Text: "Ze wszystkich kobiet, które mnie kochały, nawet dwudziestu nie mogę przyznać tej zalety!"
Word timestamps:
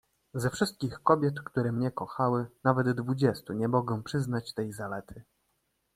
"Ze 0.33 0.49
wszystkich 0.49 1.03
kobiet, 1.03 1.39
które 1.41 1.71
mnie 1.71 1.91
kochały, 1.91 2.45
nawet 2.63 2.91
dwudziestu 2.91 3.53
nie 3.53 3.67
mogę 3.67 4.03
przyznać 4.03 4.53
tej 4.53 4.71
zalety!" 4.71 5.23